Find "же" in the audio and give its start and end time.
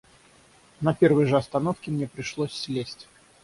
1.27-1.37